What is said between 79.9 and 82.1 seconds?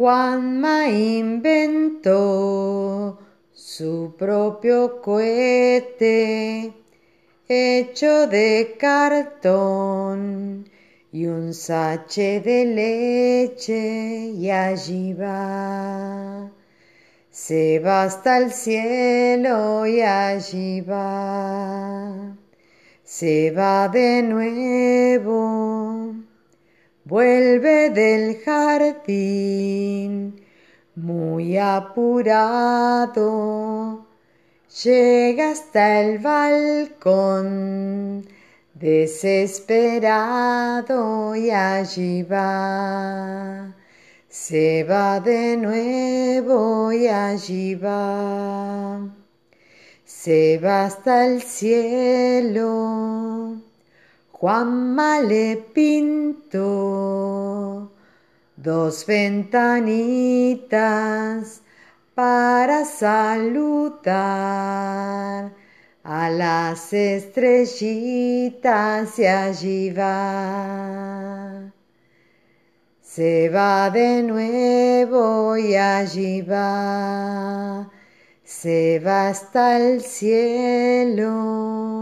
cielo.